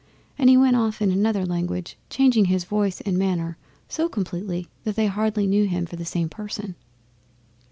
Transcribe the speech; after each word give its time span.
And 0.39 0.49
he 0.49 0.57
went 0.57 0.75
off 0.75 0.99
in 0.99 1.11
another 1.11 1.45
language, 1.45 1.95
changing 2.09 2.45
his 2.45 2.63
voice 2.63 3.01
and 3.01 3.19
manner 3.19 3.59
so 3.87 4.09
completely 4.09 4.67
that 4.83 4.95
they 4.95 5.05
hardly 5.05 5.45
knew 5.45 5.67
him 5.67 5.85
for 5.85 5.95
the 5.95 6.05
same 6.05 6.27
person. 6.27 6.73